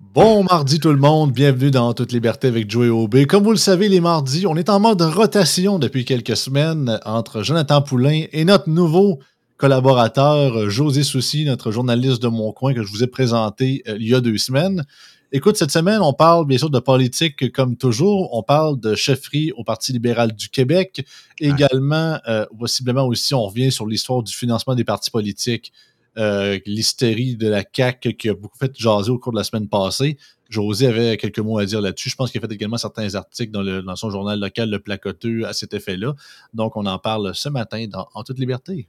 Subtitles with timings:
[0.00, 3.26] Bon mardi tout le monde, bienvenue dans Toute Liberté avec Joey Aubé.
[3.26, 7.42] Comme vous le savez, les mardis, on est en mode rotation depuis quelques semaines entre
[7.42, 9.20] Jonathan Poulain et notre nouveau
[9.56, 14.08] collaborateur José Soucy, notre journaliste de mon coin que je vous ai présenté euh, il
[14.08, 14.84] y a deux semaines.
[15.32, 18.36] Écoute, cette semaine, on parle bien sûr de politique comme toujours.
[18.36, 21.06] On parle de chefferie au Parti libéral du Québec.
[21.38, 25.72] Également, euh, possiblement aussi, on revient sur l'histoire du financement des partis politiques
[26.18, 29.68] euh, l'hystérie de la CAC qui a beaucoup fait jaser au cours de la semaine
[29.68, 30.16] passée.
[30.48, 32.10] José avait quelques mots à dire là-dessus.
[32.10, 34.80] Je pense qu'il a fait également certains articles dans, le, dans son journal local, Le
[34.80, 36.14] Placoteux, à cet effet-là.
[36.54, 38.88] Donc, on en parle ce matin dans En toute liberté.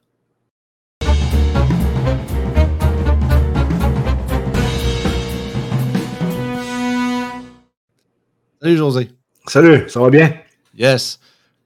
[8.61, 9.09] Salut José.
[9.47, 10.33] Salut, ça va bien?
[10.77, 11.19] Yes.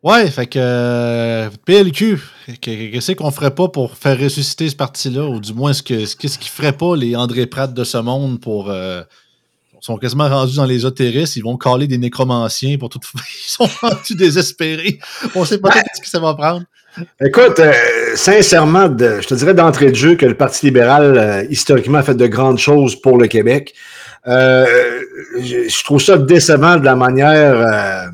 [0.06, 2.20] Ouais, fait que euh, PLQ,
[2.62, 6.38] qu'est-ce qu'on ferait pas pour faire ressusciter ce parti-là, ou du moins ce que qu'est-ce
[6.38, 9.02] qu'ils feraient pas les André Pratt de ce monde pour euh,
[9.74, 13.50] ils sont quasiment rendus dans les otéristes, ils vont caler des nécromanciens pour tout ils
[13.50, 15.00] sont rendus désespérés.
[15.34, 16.66] On sait pas ce que ça va prendre.
[17.20, 17.74] Écoute, euh,
[18.14, 22.28] sincèrement, je te dirais d'entrée de jeu que le Parti libéral, historiquement, a fait de
[22.28, 23.74] grandes choses pour le Québec.
[24.28, 28.12] je, trouve ça décevant de la manière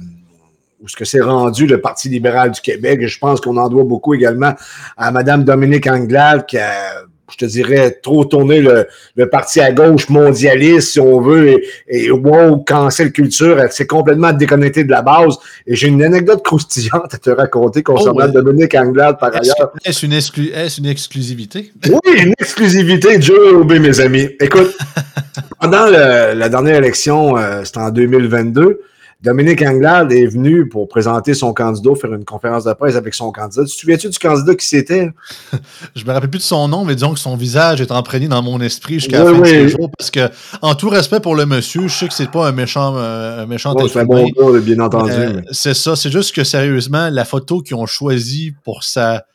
[0.81, 2.99] où ce que c'est rendu le Parti libéral du Québec.
[3.01, 4.53] Et je pense qu'on en doit beaucoup également
[4.97, 8.87] à Mme Dominique Anglade qui a, je te dirais, trop tourné le,
[9.27, 13.59] parti à gauche mondialiste, si on veut, et, et wow, cancel culture.
[13.59, 15.37] Elle s'est complètement déconnectée de la base.
[15.65, 19.71] Et j'ai une anecdote croustillante à te raconter concernant oh, Dominique Anglade, par ailleurs.
[19.85, 21.71] Est-ce une, une, exclusivité?
[21.87, 24.29] Oui, une exclusivité, Joe Aubé, mes amis.
[24.39, 24.75] Écoute,
[25.59, 28.81] pendant la dernière élection, euh, c'était en 2022,
[29.23, 33.31] Dominique Anglade est venu pour présenter son candidat, faire une conférence de presse avec son
[33.31, 33.65] candidat.
[33.65, 35.11] Tu te souviens-tu du candidat qui c'était?
[35.95, 38.41] je me rappelle plus de son nom, mais disons que son visage est imprégné dans
[38.41, 39.91] mon esprit jusqu'à la fin de ses jours.
[39.95, 40.27] Parce que,
[40.63, 43.45] en tout respect pour le monsieur, je sais que c'est pas un méchant, euh, un
[43.45, 45.11] méchant C'est un bon gars, bien entendu.
[45.11, 45.95] Euh, c'est ça.
[45.95, 49.25] C'est juste que, sérieusement, la photo qu'ils ont choisie pour sa,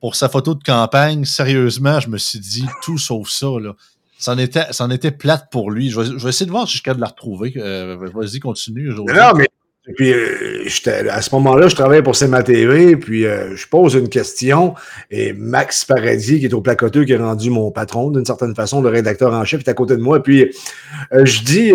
[0.00, 3.48] pour sa photo de campagne, sérieusement, je me suis dit tout sauf ça.
[3.60, 3.72] Là.
[4.18, 4.62] C'en était,
[4.92, 5.90] était plate pour lui.
[5.90, 7.52] Je vais, essayer de voir si je suis de la retrouver.
[7.56, 8.90] Euh, vas-y, continue.
[8.90, 9.04] Non,
[9.36, 9.48] mais
[9.94, 10.64] puis, euh,
[11.10, 14.74] à ce moment-là, je travaillais pour CMA TV, puis euh, je pose une question,
[15.12, 18.82] et Max Paradis, qui est au placoteux, qui est rendu mon patron, d'une certaine façon,
[18.82, 20.52] le rédacteur en chef, est à côté de moi, puis
[21.12, 21.72] je dis,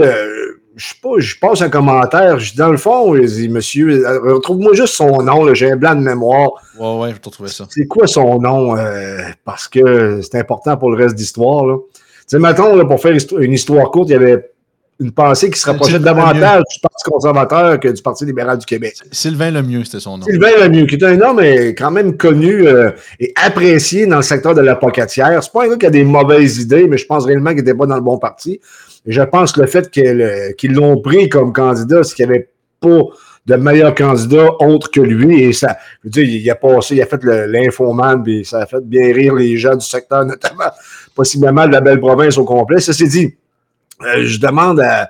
[0.76, 4.06] je sais pas, je passe un commentaire, je dis, dans le fond, je dis, monsieur,
[4.06, 6.50] retrouve-moi juste son nom, j'ai un blanc de mémoire.
[6.78, 7.66] Ouais, ouais, je te retrouver ça.
[7.70, 8.76] C'est quoi son nom?
[9.46, 11.78] parce que c'est important pour le reste d'histoire, là
[12.32, 14.52] sais, mettons, pour faire une histoire courte, il y avait
[15.00, 18.94] une pensée qui se rapprochait davantage du Parti conservateur que du Parti libéral du Québec.
[19.12, 20.26] Sylvain Lemieux, c'était son nom.
[20.26, 21.42] Sylvain Lemieux, qui est un homme
[21.76, 25.44] quand même connu euh, et apprécié dans le secteur de la pocatière.
[25.44, 27.74] C'est pas un gars qui a des mauvaises idées, mais je pense réellement qu'il n'était
[27.74, 28.60] pas dans le bon parti.
[29.06, 32.50] Et je pense que le fait qu'ils l'ont pris comme candidat, c'est qu'il n'y avait
[32.80, 33.02] pas
[33.48, 35.42] de meilleur candidat autre que lui.
[35.42, 38.66] Et ça, je veux dire, il a passé, il a fait l'infoman, puis ça a
[38.68, 40.70] fait bien rire les gens du secteur, notamment
[41.16, 42.80] possiblement de la belle province au complet.
[42.80, 43.36] Ceci dit,
[44.04, 45.10] euh, je demande à,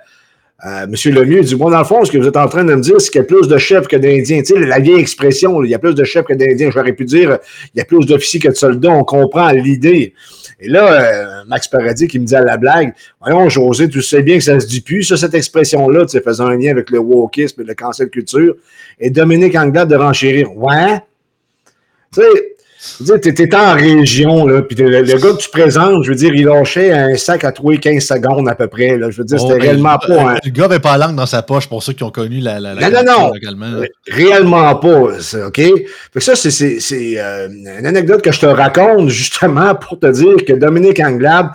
[0.64, 0.94] M.
[1.06, 3.02] Lemieux, du moi, dans le fond, ce que vous êtes en train de me dire,
[3.02, 4.44] c'est qu'il y a plus de chefs que d'Indiens.
[4.44, 6.70] Tu sais, la vieille expression, il y a plus de chefs que d'Indiens.
[6.70, 7.40] J'aurais pu dire,
[7.74, 8.92] il y a plus d'officiers que de soldats.
[8.92, 10.14] On comprend l'idée.
[10.60, 14.22] Et là, euh, Max Paradis qui me dit à la blague, voyons, José, tu sais
[14.22, 16.92] bien que ça se dit plus, ça, cette expression-là, tu sais, faisant un lien avec
[16.92, 18.56] le wokisme et le cancel culture.
[19.00, 21.00] Et Dominique Anglade de renchérir, ouais.
[22.14, 22.56] Tu sais,
[23.22, 26.46] tu étais en région, là, puis le, gars que tu présentes, je veux dire, il
[26.46, 28.98] lâchait un sac à trouver 15 secondes à peu près.
[28.98, 29.12] Là.
[29.12, 30.36] Je veux dire, c'était ben, réellement pas.
[30.44, 32.60] Le gars n'avait pas la langue dans sa poche pour ceux qui ont connu la.
[32.60, 33.84] la, non, non, non.
[34.08, 35.04] Réellement pas.
[35.48, 35.56] OK?
[35.56, 36.80] Fait que ça, c'est
[37.20, 41.50] euh, une anecdote que je te raconte justement pour te dire que Dominique Anglade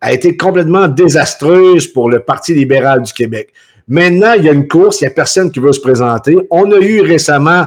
[0.00, 3.52] a été complètement désastreuse pour le Parti libéral du Québec.
[3.86, 6.36] Maintenant, il y a une course, il n'y a personne qui veut se présenter.
[6.50, 7.66] On a eu récemment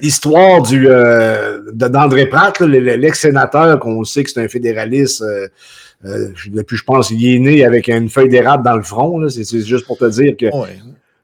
[0.00, 5.22] l'histoire du euh, d'André Pratt, l'ex-sénateur, qu'on sait que c'est un fédéraliste.
[5.22, 5.48] Euh,
[6.04, 9.26] euh, depuis, je pense, il est né avec une feuille d'érable dans le front.
[9.28, 10.46] C'est juste pour te dire que.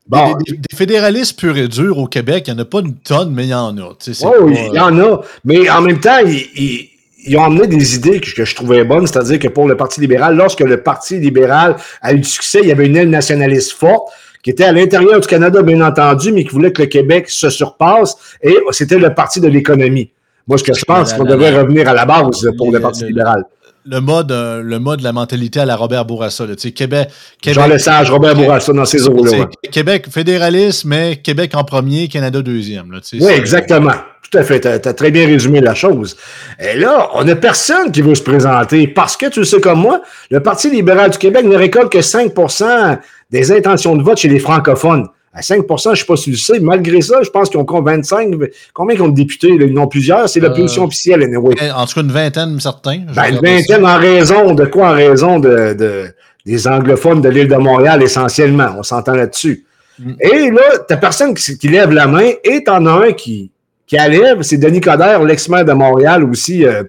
[0.09, 3.33] Bon, des, fédéralistes purs et durs au Québec, il n'y en a pas une tonne,
[3.33, 3.97] mais il y en a.
[4.41, 5.21] Oui, il y en a.
[5.45, 9.39] Mais en même temps, ils, ont amené des idées que, que je trouvais bonnes, c'est-à-dire
[9.39, 12.73] que pour le Parti libéral, lorsque le Parti libéral a eu du succès, il y
[12.73, 14.11] avait une aile nationaliste forte
[14.43, 17.51] qui était à l'intérieur du Canada, bien entendu, mais qui voulait que le Québec se
[17.51, 20.11] surpasse, et c'était le parti de l'économie.
[20.47, 23.05] Moi, ce que je pense, c'est qu'on devrait revenir à la base pour le, Parti
[23.05, 23.45] libéral.
[23.85, 26.45] Le mode, euh, le mode de la mentalité à la Robert Bourassa.
[26.45, 26.55] Là.
[26.55, 27.09] Québec,
[27.41, 29.49] Québec, Jean Lesage, Robert Bourassa dans ces eaux-là.
[29.71, 32.91] Québec fédéraliste, mais Québec en premier, Canada deuxième.
[32.91, 33.93] Là, oui, exactement.
[34.31, 34.61] Tout à fait.
[34.61, 36.17] Tu as, très bien résumé la chose.
[36.61, 40.03] Et là, on n'a personne qui veut se présenter parce que, tu sais comme moi,
[40.31, 42.99] le Parti libéral du Québec ne récolte que 5%
[43.31, 45.09] des intentions de vote chez les francophones.
[45.33, 46.61] À 5% je ne sais pas si tu le sais.
[46.61, 48.35] Malgré ça, je pense qu'ils ont 25.
[48.75, 49.49] Combien ont de députés?
[49.49, 50.29] Ils en ont plusieurs.
[50.29, 51.55] C'est la position euh, officielle, anyway.
[51.73, 53.01] En tout cas, une vingtaine, certains.
[53.15, 54.91] Ben, une vingtaine en raison de quoi?
[54.91, 56.15] En raison de, de
[56.47, 58.71] des anglophones de l'île de Montréal, essentiellement.
[58.79, 59.65] On s'entend là-dessus.
[59.99, 60.13] Mm.
[60.21, 63.51] Et là, tu personne qui, lève la main et tu en as un qui,
[63.91, 66.85] qui lève, c'est Denis Coderre, l'ex-maire de Montréal aussi, euh,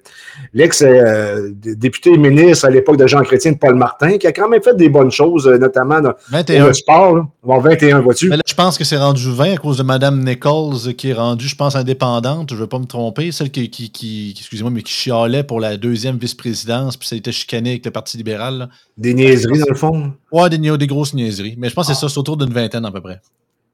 [0.53, 4.75] l'ex-député ministre à l'époque de Jean Chrétien de Paul Martin, qui a quand même fait
[4.75, 7.15] des bonnes choses, euh, notamment dans, le sport.
[7.15, 7.25] Là.
[7.43, 8.35] 21 voitures.
[8.45, 11.55] je pense que c'est rendu 20 à cause de Mme Nichols, qui est rendue, je
[11.55, 15.43] pense, indépendante, je ne veux pas me tromper, celle qui, qui, excusez-moi, mais qui chialait
[15.43, 18.69] pour la deuxième vice-présidence, puis ça a été chicané avec le Parti libéral.
[18.95, 20.13] Des niaiseries, dans le fond?
[20.31, 21.55] Ouais, des, des grosses niaiseries.
[21.57, 23.19] Mais je pense que c'est ça, c'est autour d'une vingtaine à peu près.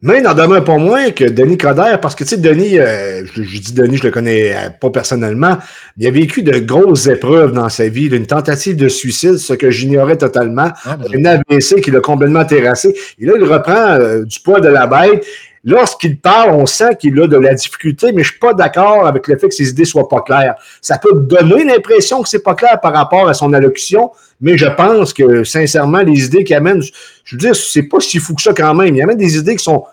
[0.04, 3.26] Mais il n'en demeure pas moins que Denis Coderre, parce que tu sais, Denis, euh,
[3.34, 5.58] je, dis Denis, je le connais euh, pas personnellement,
[5.98, 9.72] il a vécu de grosses épreuves dans sa vie, une tentative de suicide, ce que
[9.72, 12.96] j'ignorais totalement, ah, ben une AVC qui l'a complètement terrassé.
[13.18, 15.26] Et là, il reprend euh, du poids de la bête.
[15.68, 19.28] Lorsqu'il parle, on sent qu'il a de la difficulté, mais je suis pas d'accord avec
[19.28, 20.56] le fait que ses idées soient pas claires.
[20.82, 24.68] Ça peut donner l'impression que c'est pas clair par rapport à son allocution, mais je
[24.68, 26.82] pense que, sincèrement, les idées qu'il amène,
[27.26, 28.96] je veux dire, c'est pas si fou que ça quand même.
[28.96, 29.84] Il amène des idées qui sont.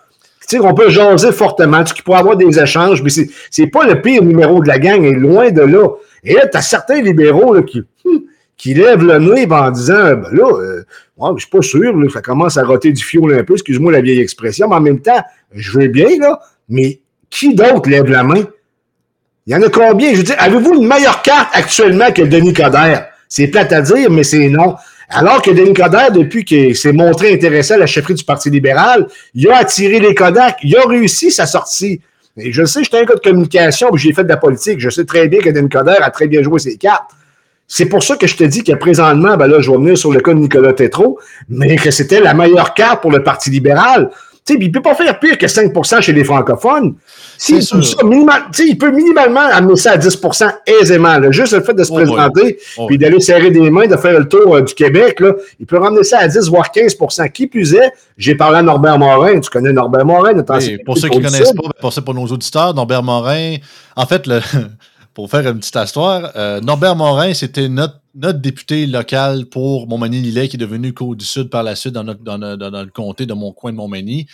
[0.47, 3.85] Tu sais, on peut jaser fortement, tu pourrait avoir des échanges, mais c'est, c'est pas
[3.85, 5.89] le pire numéro de la gang, et loin de là.
[6.23, 8.19] Et là, as certains libéraux qui, hmm,
[8.57, 10.83] qui lèvent le nez en disant ben là, euh,
[11.35, 14.21] je suis pas sûr, ça commence à roter du fioul un peu, excuse-moi la vieille
[14.21, 15.23] expression, mais en même temps,
[15.53, 16.99] je veux bien, là, mais
[17.29, 18.43] qui d'autre lève la main?
[19.47, 20.11] Il y en a combien?
[20.11, 23.07] Je veux dire, avez-vous une meilleure carte actuellement que Denis Coderre?
[23.29, 24.75] C'est plate à dire, mais c'est non.
[25.09, 29.07] Alors que Denis Coderre, depuis qu'il s'est montré intéressé à la chefferie du Parti libéral,
[29.35, 32.01] il a attiré les Kodak, il a réussi sa sortie.
[32.37, 34.79] Je sais, j'étais un gars de communication, j'ai fait de la politique.
[34.79, 37.11] Je sais très bien que Denis Coderre a très bien joué ses cartes.
[37.67, 40.11] C'est pour ça que je te dis que présentement, ben là, je vais venir sur
[40.11, 41.19] le cas de Nicolas Tétrault,
[41.49, 44.11] mais que c'était la meilleure carte pour le Parti libéral
[44.53, 46.95] il ne peut pas faire pire que 5% chez les francophones.
[47.37, 47.77] Si ça,
[48.59, 51.31] il peut minimalement amener ça à 10% aisément.
[51.31, 54.19] Juste le fait de se oh, présenter, oh, puis d'aller serrer des mains, de faire
[54.19, 57.47] le tour euh, du Québec, là, il peut ramener ça à 10, voire 15% Qui
[57.47, 59.39] plus est, j'ai parlé à Norbert Morin.
[59.39, 60.43] Tu connais Norbert Morin,
[60.85, 63.55] Pour ceux qui ne connaissent pas, pour, pour nos auditeurs, Norbert Morin,
[63.95, 64.41] en fait, le,
[65.15, 70.49] pour faire une petite histoire, euh, Norbert Morin, c'était notre, notre député local pour Montmagny-Lillet,
[70.49, 73.33] qui est devenu Côte du Sud par la suite dans, notre, dans, le comté de
[73.33, 74.27] mon coin de Montmagny.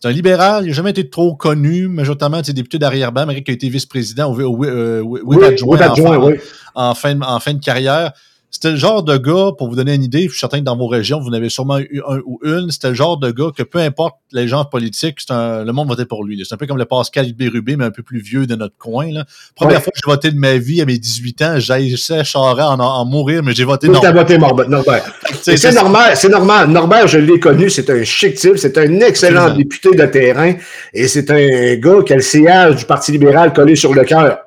[0.00, 3.50] C'est un libéral, il n'a jamais été trop connu, majoritairement c'est député d'arrière-ban, mais qui
[3.50, 4.64] a été vice-président au, au,
[6.76, 8.12] en, fin, en fin de carrière.
[8.50, 10.76] C'était le genre de gars, pour vous donner une idée, je suis certain que dans
[10.76, 13.50] vos régions, vous en avez sûrement eu un ou une, c'était le genre de gars
[13.54, 16.42] que peu importe les gens politiques, le monde votait pour lui.
[16.48, 19.12] C'est un peu comme le Pascal Bérubé, mais un peu plus vieux de notre coin.
[19.12, 19.26] Là.
[19.54, 22.80] Première fois que j'ai voté de ma vie à mes 18 ans, j'essayais Charest en,
[22.80, 24.14] en mourir, mais j'ai voté Norbert.
[24.14, 25.04] voté Norbert.
[25.42, 26.70] C'est normal, c'est normal.
[26.70, 30.54] Norbert, je l'ai connu, c'est un chic type, c'est un excellent député de terrain,
[30.94, 34.38] et c'est un gars qui a le sillage du Parti libéral collé sur le cœur.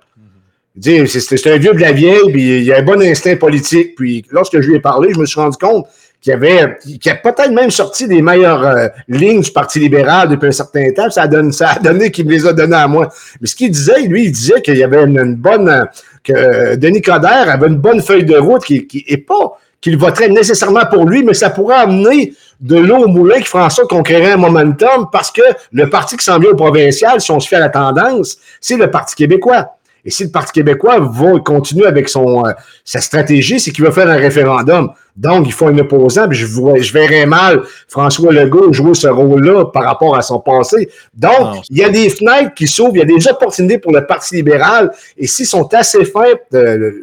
[0.80, 3.96] C'est un vieux de la vieille, puis il a un bon instinct politique.
[3.96, 5.88] Puis lorsque je lui ai parlé, je me suis rendu compte
[6.22, 10.52] qu'il avait, a peut-être même sorti des meilleures euh, lignes du Parti libéral depuis un
[10.52, 11.10] certain temps.
[11.10, 13.10] Ça a donné, qu'il me les a données à moi.
[13.42, 15.88] Mais ce qu'il disait, lui, il disait qu'il y avait une, bonne,
[16.24, 19.98] que euh, Denis Coderre avait une bonne feuille de route qui, qui est pas qu'il
[19.98, 23.70] voterait nécessairement pour lui, mais ça pourrait amener de l'eau au moulin qui ferait en
[23.72, 27.32] sorte qu'on créerait un momentum parce que le parti qui s'en vient au provincial, si
[27.32, 29.75] on se fait à la tendance, c'est le Parti québécois.
[30.05, 32.51] Et si le Parti québécois va continuer avec son, euh,
[32.84, 34.91] sa stratégie, c'est qu'il va faire un référendum.
[35.15, 39.65] Donc, il faut un opposant, puis je, je verrais mal François Legault jouer ce rôle-là
[39.65, 40.89] par rapport à son passé.
[41.13, 44.05] Donc, il y a des fenêtres qui s'ouvrent, il y a des opportunités pour le
[44.05, 46.39] Parti libéral, et s'ils sont assez faibles,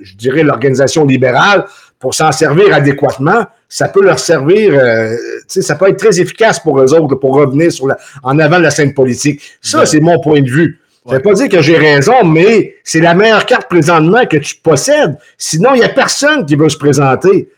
[0.02, 1.67] je dirais, l'organisation libérale,
[1.99, 6.81] pour s'en servir adéquatement, ça peut leur servir, euh, ça peut être très efficace pour
[6.81, 9.43] eux autres, pour revenir sur la, en avant de la scène politique.
[9.61, 10.81] Ça, c'est mon point de vue.
[11.09, 14.37] Ça ne veut pas dire que j'ai raison, mais c'est la meilleure carte présentement que
[14.37, 15.17] tu possèdes.
[15.38, 17.49] Sinon, il n'y a personne qui veut se présenter.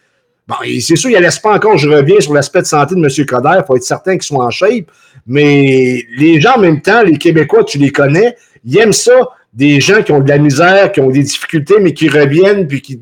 [0.47, 3.01] Bon, c'est sûr, il y a pas encore, je reviens sur l'aspect de santé de
[3.01, 3.27] M.
[3.27, 4.87] Coder, il faut être certain qu'ils sont en shape,
[5.27, 9.81] mais les gens en même temps, les Québécois, tu les connais, ils aiment ça, des
[9.81, 13.01] gens qui ont de la misère, qui ont des difficultés, mais qui reviennent, puis qui,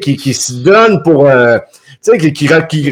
[0.00, 1.28] qui, qui se donnent pour...
[1.28, 1.58] Euh,
[2.18, 2.48] qui, qui,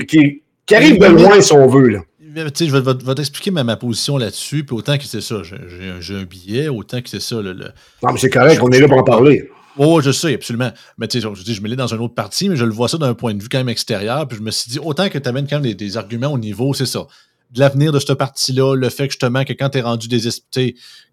[0.07, 1.88] qui, qui arrivent de loin, si on veut.
[1.88, 2.00] Là
[2.35, 7.00] je vais, t'expliquer ma, position là-dessus, puis autant que c'est ça, j'ai un billet, autant
[7.00, 7.41] que c'est ça.
[7.41, 9.50] Le, Non, mais c'est correct, on est là pour en parler.
[9.76, 10.71] Oh, je sais, absolument.
[10.99, 12.88] Mais tu sais, je, je me l'ai dans un autre parti, mais je le vois
[12.88, 14.29] ça d'un point de vue quand même extérieur.
[14.29, 16.75] Puis je me suis dit, autant que tu amènes quand même des, arguments au niveau,
[16.75, 17.07] c'est ça.
[17.50, 20.29] de l'avenir de ce parti-là, le fait que justement que quand tu es rendu des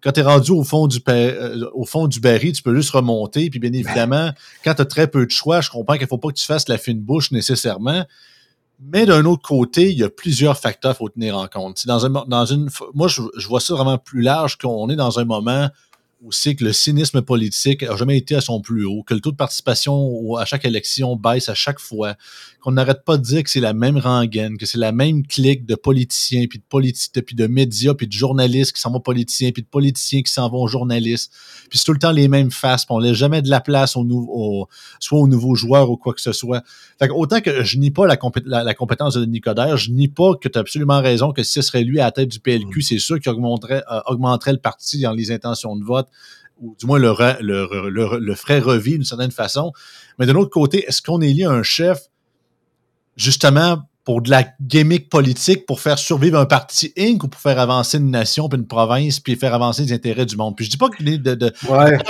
[0.00, 2.90] quand tu es rendu au fond du euh, au fond du baril, tu peux juste
[2.90, 3.50] remonter.
[3.50, 4.30] Puis bien évidemment,
[4.64, 6.46] quand tu as très peu de choix, je comprends qu'il ne faut pas que tu
[6.46, 8.04] fasses la fine bouche nécessairement.
[8.84, 11.84] Mais d'un autre côté, il y a plusieurs facteurs qu'il faut tenir en compte.
[12.94, 15.70] Moi, je, vois ça vraiment plus large qu'on est dans un moment
[16.24, 19.32] aussi que le cynisme politique n'a jamais été à son plus haut, que le taux
[19.32, 22.14] de participation à chaque élection baisse à chaque fois,
[22.62, 25.66] qu'on n'arrête pas de dire que c'est la même rengaine, que c'est la même clique
[25.66, 29.50] de politiciens, puis de politiques, puis de médias, puis de journalistes qui s'en vont politiciens,
[29.50, 31.32] puis de politiciens qui s'en vont journalistes.
[31.68, 33.96] Puis c'est tout le temps les mêmes faces, puis on laisse jamais de la place
[33.96, 34.68] au, nouveau,
[35.00, 36.62] soit aux nouveaux joueurs ou quoi que ce soit.
[37.00, 38.16] Fait autant que je nie pas la,
[38.62, 41.62] la, compétence de Nicodère, je nie pas que tu as absolument raison que si ce
[41.62, 42.82] serait lui à la tête du PLQ, mm.
[42.82, 46.06] c'est sûr qu'il augmenterait, euh, augmenterait le parti dans les intentions de vote
[46.60, 49.72] ou du moins le, le, le, le ferait revivre d'une certaine façon.
[50.20, 52.08] Mais de l'autre côté, est-ce qu'on est lié à un chef
[53.16, 57.22] justement pour de la gimmick politique, pour faire survivre un parti Inc.
[57.22, 60.36] ou pour faire avancer une nation, puis une province, puis faire avancer les intérêts du
[60.36, 60.56] monde.
[60.56, 61.22] Puis je dis pas qu'il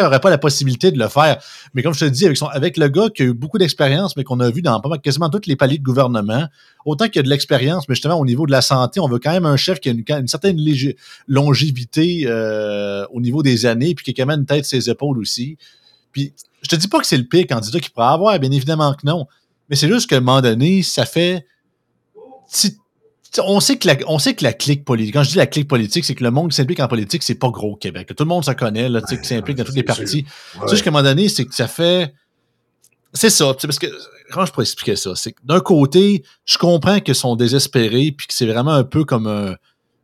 [0.00, 1.42] n'aurait pas la possibilité de le faire,
[1.74, 4.16] mais comme je te dis, avec, son, avec le gars qui a eu beaucoup d'expérience,
[4.16, 6.46] mais qu'on a vu dans quasiment tous les paliers de gouvernement,
[6.86, 9.18] autant qu'il y a de l'expérience, mais justement au niveau de la santé, on veut
[9.18, 10.58] quand même un chef qui a une, certaine
[11.28, 15.18] longévité euh, au niveau des années, puis qui a quand même une tête ses épaules
[15.18, 15.58] aussi.
[16.12, 16.32] Puis
[16.62, 19.04] je te dis pas que c'est le pire candidat qu'il pourrait avoir, bien évidemment que
[19.04, 19.26] non.
[19.68, 21.46] Mais c'est juste qu'à un moment donné, ça fait.
[23.38, 25.68] On sait, que la, on sait que la clique politique, quand je dis la clique
[25.68, 28.12] politique, c'est que le monde qui s'implique en politique, c'est pas gros au Québec.
[28.14, 30.26] Tout le monde se connaît, là, qui s'implique dans toutes les parties.
[30.52, 32.12] C'est juste qu'à un moment donné, c'est que ça fait.
[33.14, 33.54] C'est ça.
[33.54, 33.86] Parce que,
[34.30, 35.14] comment je pourrais expliquer ça?
[35.14, 39.04] C'est que d'un côté, je comprends qu'ils sont désespérés, puis que c'est vraiment un peu
[39.04, 39.56] comme un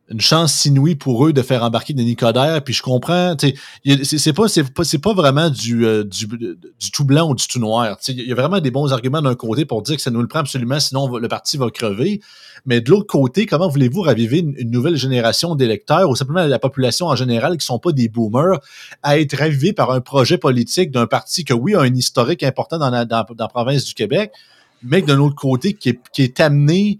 [0.09, 2.63] une chance inouïe pour eux de faire embarquer Denis Coderre.
[2.63, 7.35] Puis je comprends, c'est pas, pas, pas vraiment du, euh, du, du, tout blanc ou
[7.35, 7.97] du tout noir.
[8.07, 10.27] Il y a vraiment des bons arguments d'un côté pour dire que ça nous le
[10.27, 12.21] prend absolument, sinon le parti va crever.
[12.65, 17.07] Mais de l'autre côté, comment voulez-vous raviver une, nouvelle génération d'électeurs ou simplement la population
[17.07, 18.59] en général qui sont pas des boomers
[19.03, 22.77] à être ravivés par un projet politique d'un parti que, oui, a un historique important
[22.77, 24.31] dans la, dans, province du Québec,
[24.83, 26.99] mais que d'un autre côté, qui est, qui est amené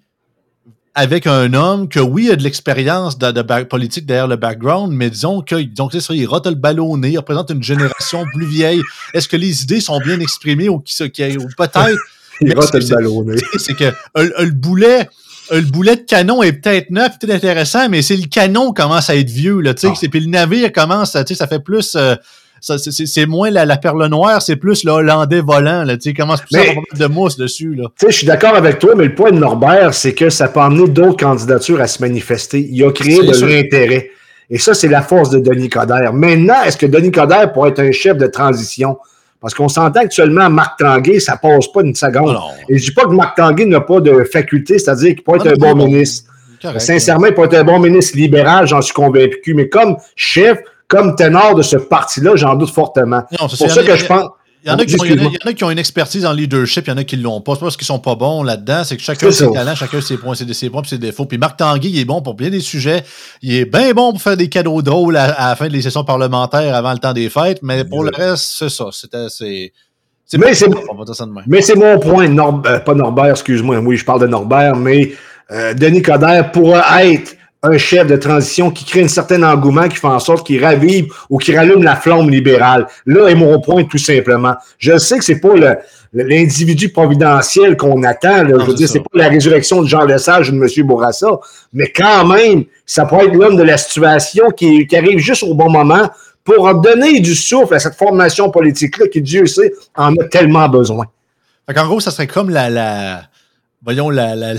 [1.00, 5.10] avec un homme que, oui, il a de l'expérience de, politique derrière le background, mais
[5.10, 8.82] disons que donc, ça, il rote le ballonné, il représente une génération plus vieille.
[9.14, 10.94] Est-ce que les idées sont bien exprimées ou, qui,
[11.38, 11.98] ou peut-être?
[12.42, 13.42] il rote le ballonné.
[13.58, 15.08] C'est que le boulet
[15.52, 19.10] le boulet de canon est peut-être neuf, peut-être intéressant, mais c'est le canon qui commence
[19.10, 20.08] à être vieux, là, tu sais, ah.
[20.12, 22.16] puis le navire commence, tu sais, ça fait plus, euh,
[22.62, 25.84] c'est moins la, perle noire, c'est plus le hollandais volant.
[25.84, 27.76] Là, commence plus à avoir de mousse dessus.
[27.76, 27.86] Là.
[28.02, 30.88] Je suis d'accord avec toi, mais le point de Norbert, c'est que ça peut amener
[30.88, 32.68] d'autres candidatures à se manifester.
[32.70, 34.12] Il a créé de l'intérêt.
[34.50, 36.12] Et ça, c'est la force de Denis Coderre.
[36.12, 38.98] Maintenant, est-ce que Denis Coderre pourrait être un chef de transition?
[39.42, 42.36] Parce qu'on s'entend actuellement, Marc Tanguay, ça passe pas une seconde.
[42.68, 45.54] Et je dis pas que Marc Tanguay n'a pas de faculté, c'est-à-dire qu'il pourrait être
[45.54, 46.32] un bon ministre.
[46.78, 49.54] Sincèrement, il pourrait être un bon ministre libéral, j'en suis convaincu.
[49.54, 53.24] Mais comme chef, comme ténor de ce parti-là, j'en doute fortement.
[53.32, 54.30] C'est pour ça que je pense.
[54.62, 54.84] Il y, en a
[55.54, 57.54] qui ont, une expertise en leadership, il y en a qui ne l'ont pas.
[57.54, 60.02] C'est pas parce qu'ils sont pas bons là-dedans, c'est que chacun a ses talents, chacun
[60.02, 61.24] ses points, ses, points et ses défauts.
[61.24, 63.06] Puis Marc Tanguy, il est bon pour bien des sujets.
[63.42, 66.76] Il est bien bon pour faire des cadeaux drôles à, la fin des sessions parlementaires
[66.76, 68.90] avant le temps des fêtes, mais pour le reste, c'est ça.
[68.92, 69.72] C'est
[70.38, 70.68] mais c'est
[71.48, 73.78] mais c'est mon point, euh, pas Norbert, excuse-moi.
[73.78, 75.14] Oui, je parle de Norbert, mais
[75.52, 79.98] euh, Denis Coderre pourrait être un chef de transition qui crée un certain engouement, qui
[79.98, 82.88] fait en sorte qu'il ravive ou qui rallume la flamme libérale.
[83.06, 84.56] Là est mon point, tout simplement.
[84.78, 85.54] Je sais que c'est pas
[86.14, 88.44] l'individu providentiel qu'on attend.
[88.44, 88.58] Là.
[88.60, 90.88] je veux dire, c'est pas la résurrection de Jean Lesage ou de M.
[90.88, 91.28] Bourassa,
[91.74, 95.70] mais quand même, ça pourrait être l'homme de la situation qui, arrive juste au bon
[95.70, 96.10] moment
[96.46, 101.06] pour donner du souffle à cette formation politique-là qui, Dieu sait, en a tellement besoin.
[101.68, 103.24] en gros, ça serait comme la, la
[103.84, 104.54] voyons, la, la,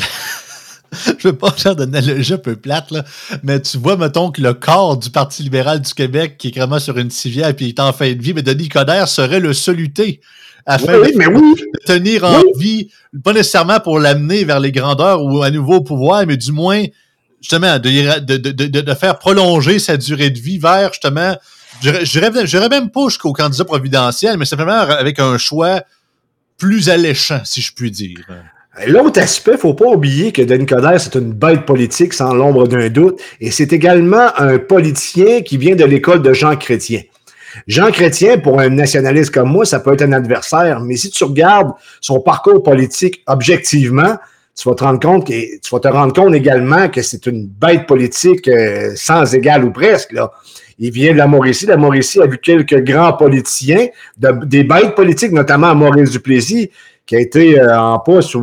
[1.18, 3.04] je veux pas faire d'analogie un peu plate, là,
[3.42, 6.78] mais tu vois, mettons, que le corps du Parti libéral du Québec, qui est vraiment
[6.78, 9.52] sur une civière et qui est en fin de vie, mais Denis Coderre serait le
[9.52, 10.20] soluté
[10.66, 12.90] afin de, tenir en vie,
[13.24, 16.84] pas nécessairement pour l'amener vers les grandeurs ou à nouveau au pouvoir, mais du moins,
[17.40, 21.34] justement, de, de, faire prolonger sa durée de vie vers, justement,
[21.82, 25.82] je même pas jusqu'au candidat providentiel, mais simplement avec un choix
[26.58, 28.18] plus alléchant, si je puis dire.
[28.86, 32.88] L'autre aspect, faut pas oublier que Denis Coderre, c'est une bête politique sans l'ombre d'un
[32.88, 37.02] doute, et c'est également un politicien qui vient de l'école de Jean Chrétien.
[37.66, 41.24] Jean Chrétien, pour un nationaliste comme moi, ça peut être un adversaire, mais si tu
[41.24, 44.16] regardes son parcours politique objectivement,
[44.56, 47.46] tu vas te rendre compte que, tu vas te rendre compte également que c'est une
[47.46, 50.12] bête politique euh, sans égal ou presque.
[50.12, 50.30] Là.
[50.78, 51.66] Il vient de la Mauricie.
[51.66, 56.70] La Mauricie a vu quelques grands politiciens, des bêtes politiques, notamment Maurice Duplessis,
[57.10, 58.36] qui a été euh, en poste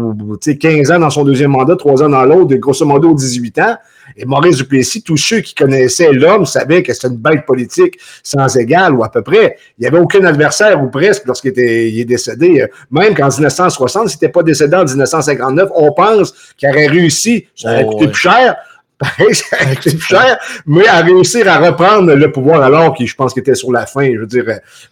[0.59, 3.77] 15 ans dans son deuxième mandat, 3 ans dans l'autre, grosso modo 18 ans.
[4.17, 8.57] Et Maurice Duplessis, tous ceux qui connaissaient l'homme savaient que c'était une bête politique sans
[8.57, 9.55] égal ou à peu près.
[9.77, 12.65] Il n'y avait aucun adversaire ou presque lorsqu'il était, il est décédé.
[12.91, 17.71] Même qu'en 1960, s'il n'était pas décédé en 1959, on pense qu'il aurait réussi, ça
[17.71, 18.57] aurait oh, coûté plus cher,
[19.31, 23.71] cher, mais à réussir à reprendre le pouvoir alors qu'il, je pense qu'il était sur
[23.71, 24.11] la fin.
[24.11, 24.45] Je veux dire,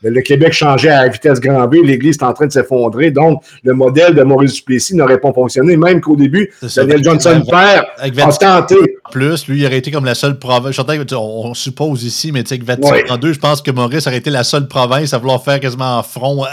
[0.03, 3.74] le Québec changeait à vitesse grand V, l'Église est en train de s'effondrer, donc le
[3.74, 8.75] modèle de Maurice Duplessis n'aurait pas fonctionné, même qu'au début, Daniel Johnson père a tenté.
[9.12, 10.79] Plus, lui, il aurait été comme la seule province.
[11.13, 14.29] On, suppose ici, mais tu sais que Vatican II, je pense que Maurice aurait été
[14.29, 16.45] la seule province à vouloir faire quasiment un front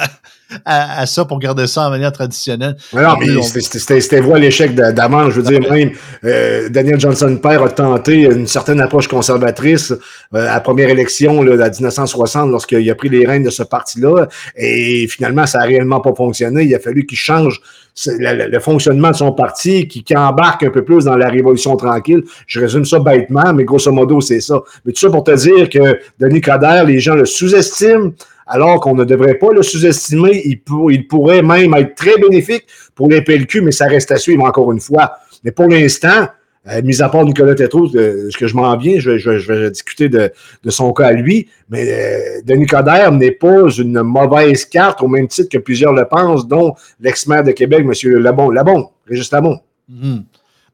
[0.65, 2.77] à, ça pour garder ça en manière traditionnelle.
[2.93, 5.31] Non, mais c'était voir l'échec d'avant.
[5.31, 5.91] Je veux dire, même
[6.25, 9.93] euh, Daniel Johnson père a tenté une certaine approche conservatrice
[10.35, 13.63] euh, à la première élection là, de 1960 lorsqu'il a pris les rênes de ce
[13.63, 14.29] parti-là.
[14.57, 16.65] Et finalement, ça n'a réellement pas fonctionné.
[16.65, 17.61] Il a fallu qu'il change
[18.07, 22.23] le, fonctionnement de son parti, qui, embarque un peu plus dans la révolution tranquille.
[22.47, 24.61] Je résume ça bêtement, mais grosso modo, c'est ça.
[24.85, 28.13] Mais tout ça pour te dire que Denis Coderre, les gens le sous-estiment?
[28.47, 30.43] Alors qu'on ne devrait pas le sous-estimer.
[30.45, 34.73] Il, pourrait même être très bénéfique pour les PLQ, mais ça reste à suivre encore
[34.73, 35.13] une fois.
[35.45, 36.29] Mais pour l'instant,
[36.69, 39.11] euh, mis à part Nicolas Tétrault, ce que je m'en viens, je,
[39.53, 40.31] vais discuter de,
[40.69, 45.27] son cas à lui, mais euh, Denis Coderre n'est pas une mauvaise carte au même
[45.27, 48.19] titre que plusieurs le pensent, dont l'ex-maire de Québec, M.
[48.19, 49.59] Labon, Labon, Régis Labon.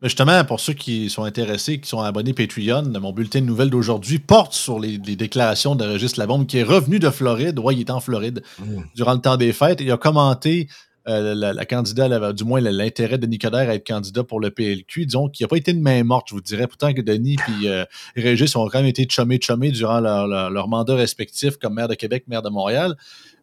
[0.02, 3.70] Mm-hmm justement, pour ceux qui sont intéressés, qui sont abonnés Patreon, mon bulletin de nouvelles
[3.70, 7.58] d'aujourd'hui porte sur les, déclarations de Régis Labombe, qui est revenu de Floride.
[7.58, 8.64] Ouais, il était en Floride mmh.
[8.94, 9.80] durant le temps des fêtes.
[9.80, 10.68] il a commenté
[11.08, 15.06] euh, la, candidate, du moins l'intérêt de Nicodère à être candidat pour le PLQ.
[15.06, 16.66] Disons qu'il n'a pas été de main morte, je vous dirais.
[16.66, 21.56] Pourtant que Denis et euh, Régis ont quand même été chumés-chumés durant leur, mandat respectif
[21.56, 22.94] comme maire de Québec, maire de Montréal.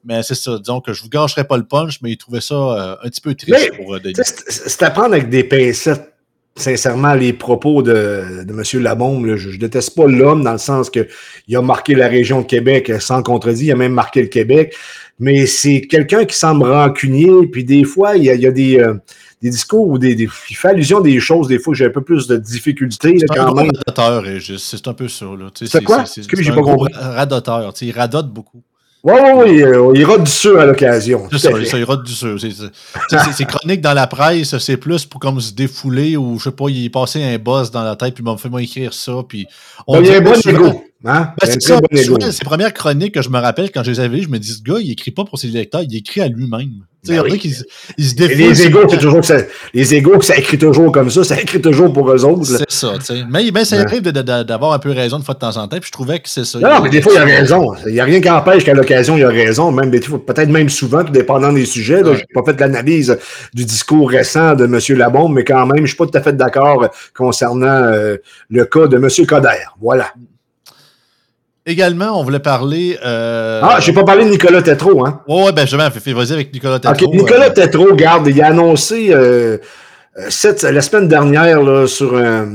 [0.03, 2.53] Mais c'est ça, disons que je vous gâcherai pas le punch, mais il trouvait ça
[2.53, 4.13] euh, un petit peu triste pour Denis.
[4.47, 6.14] C'est à prendre avec des pincettes
[6.55, 8.81] sincèrement les propos de, de M.
[8.81, 9.35] Labombe.
[9.35, 11.07] Je, ne déteste pas l'homme dans le sens qu'il
[11.55, 14.75] a marqué la région de Québec sans contredit, il a même marqué le Québec.
[15.19, 18.95] Mais c'est quelqu'un qui semble rancunier, puis des fois, il y a, des, euh,
[19.41, 21.89] des discours où des, des, il fait allusion à des choses, des fois, j'ai un
[21.89, 23.17] peu plus de difficultés.
[23.19, 24.25] C'est un radoteur,
[24.57, 25.25] c'est un peu ça.
[25.53, 26.05] C'est quoi?
[26.05, 26.93] C'est j'ai pas compris.
[26.93, 28.61] Radoteur, il radote beaucoup.
[29.05, 31.27] Oui, oui, oui, euh, il rate du sûr à l'occasion.
[31.31, 32.39] C'est ça, ça, il rate du sûr.
[32.39, 36.65] C'est chronique dans la presse, c'est plus pour comme se défouler ou je sais pas,
[36.69, 39.13] il est passé un boss dans la tête, puis il m'a fait moi écrire ça.
[39.29, 39.45] Puis
[39.85, 40.83] on ben, il y a un bon égo.
[41.05, 41.29] Hein?
[41.39, 41.79] Ben, c'est ça.
[41.79, 41.87] Bon
[42.31, 44.61] ces premières chroniques que je me rappelle quand je les avais, je me dis, ce
[44.61, 46.71] gars, il écrit pas pour ses lecteurs, il écrit à lui-même.
[47.07, 47.39] Ben oui.
[47.97, 48.35] il, se défoule.
[48.35, 49.37] Les égaux, c'est toujours ça,
[49.73, 52.45] les égaux, ça écrit toujours comme ça, ça écrit toujours pour eux autres.
[52.45, 53.23] C'est ça, tu sais.
[53.29, 55.87] Mais, mais ça arrive d'avoir un peu raison de fois de temps en temps, puis
[55.87, 56.59] je trouvais que c'est ça.
[56.59, 57.73] Non, mais des fois, il a raison.
[57.85, 61.03] Il n'y a rien qui empêche qu'à l'occasion, il a raison, même peut-être même souvent,
[61.03, 62.01] tout dépendant des sujets.
[62.03, 63.17] Je n'ai pas fait l'analyse
[63.53, 64.97] du discours récent de M.
[64.97, 68.17] Labombe, mais quand même, je ne suis pas tout à fait d'accord concernant euh,
[68.49, 69.27] le cas de M.
[69.27, 69.49] Coder.
[69.79, 70.11] Voilà.
[71.67, 72.97] Également, on voulait parler.
[73.03, 73.59] Euh...
[73.63, 75.21] Ah, j'ai pas parlé de Nicolas Tétrault, hein?
[75.27, 77.07] Oui, ouais, ben je vais vas-y avec Nicolas Tétrault.
[77.07, 77.53] OK, Nicolas euh...
[77.53, 79.57] Tétrault, garde, il a annoncé euh,
[80.29, 82.47] cette, la semaine dernière là, sur un,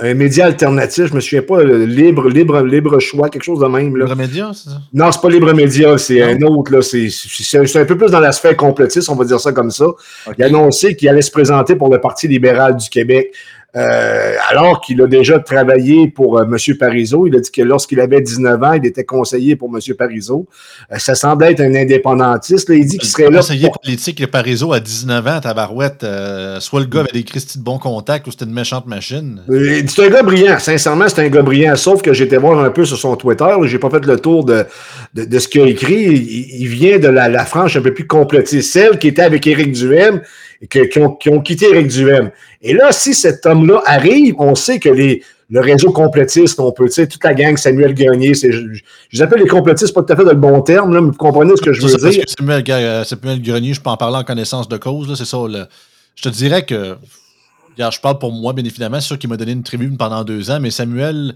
[0.00, 3.96] un, média alternatif, je me souviens pas, libre, libre, libre choix, quelque chose de même.
[3.96, 4.04] Là.
[4.04, 4.76] Libre Média, c'est ça?
[4.92, 6.72] Non, c'est pas Libre Média, c'est un autre.
[6.72, 9.72] Là, c'est, c'est, un peu plus dans la sphère complotiste, on va dire ça comme
[9.72, 9.86] ça.
[10.38, 13.34] Il a annoncé qu'il allait se présenter pour le Parti libéral du Québec.
[13.76, 16.56] Euh, alors qu'il a déjà travaillé pour euh, M.
[16.78, 17.26] Parizeau.
[17.26, 19.80] Il a dit que lorsqu'il avait 19 ans, il était conseiller pour M.
[19.96, 20.46] Parizeau.
[20.92, 22.68] Euh, ça semblait être un indépendantiste.
[22.68, 23.38] il dit qu'il serait là.
[23.38, 26.06] Conseiller politique, le Parizeau, à 19 ans, Tabarouette,
[26.60, 29.42] soit le gars avait des Christy de bon contact ou c'était une méchante machine.
[29.48, 30.58] c'est un gars brillant.
[30.60, 31.74] Sincèrement, c'est un gars brillant.
[31.74, 33.54] Sauf que j'étais voir un peu sur son Twitter.
[33.64, 34.66] J'ai pas fait le tour de,
[35.14, 36.04] de, ce qu'il a écrit.
[36.60, 38.72] Il, vient de la, la, frange un peu plus complotiste.
[38.72, 40.20] Celle qui était avec Éric Duhem
[40.62, 42.30] et qui, ont, qui ont quitté Éric Duhem.
[42.62, 46.86] Et là, si cet homme-là arrive, on sait que les, le réseau complotiste, on peut,
[46.86, 50.12] tu sais, toute la gang, Samuel Grenier, c'est, je, les appelle les complotistes, pas tout
[50.12, 52.24] à fait de le bon terme, là, mais vous comprenez ce que je veux dire.
[52.26, 55.38] Samuel, euh, Samuel, Grenier, je peux en parler en connaissance de cause, c'est ça.
[56.16, 56.96] je te dirais que,
[57.78, 60.50] je parle pour moi, bien évidemment, c'est sûr qu'il m'a donné une tribune pendant deux
[60.50, 61.34] ans, mais Samuel,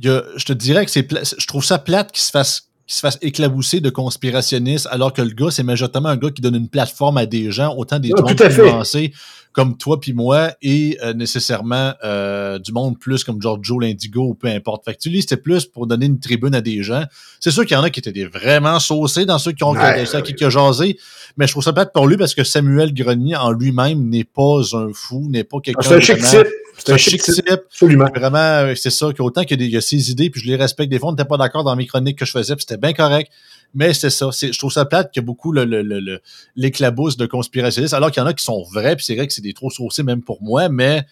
[0.00, 3.16] je te dirais que c'est, je trouve ça plate qu'il se fasse qui se fasse
[3.22, 7.16] éclabousser de conspirationnistes, alors que le gars, c'est majoritairement un gars qui donne une plateforme
[7.16, 9.14] à des gens, autant des gens qui avancés
[9.52, 14.34] comme toi puis moi, et euh, nécessairement euh, du monde plus comme Giorgio l'Indigo ou
[14.34, 14.84] peu importe.
[14.84, 17.04] Fait que tu lis, c'était plus pour donner une tribune à des gens.
[17.40, 20.06] C'est sûr qu'il y en a qui étaient vraiment saucés dans ceux qui ont ouais,
[20.06, 20.98] ça, qui, qui a jasé,
[21.38, 24.60] mais je trouve ça plate pour lui parce que Samuel Grenier en lui-même n'est pas
[24.74, 25.82] un fou, n'est pas quelqu'un.
[25.82, 26.46] C'est un chic type.
[26.78, 27.48] C'est un chic type.
[27.48, 28.08] Absolument.
[28.14, 30.90] Vraiment, euh, c'est ça, qu'autant qu'il y, a ses idées, puis je les respecte.
[30.90, 32.92] Des fois, on n'était pas d'accord dans mes chroniques que je faisais, puis c'était bien
[32.92, 33.30] correct.
[33.74, 34.30] Mais c'est ça.
[34.32, 38.20] Je trouve ça plate qu'il y a beaucoup l'éclabousse le, le, de conspirationnistes, alors qu'il
[38.20, 40.22] y en a qui sont vrais, puis c'est vrai que c'est des trop saucés même
[40.22, 41.06] pour moi, mais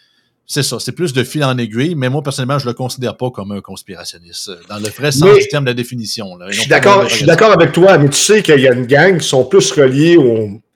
[0.47, 3.31] c'est ça, c'est plus de fil en aiguille, mais moi, personnellement, je le considère pas
[3.31, 6.27] comme un conspirationniste, euh, dans le vrai sens du terme de la définition.
[6.49, 8.87] je suis d'accord, je suis d'accord avec toi, mais tu sais qu'il y a une
[8.87, 10.19] gang qui sont plus reliés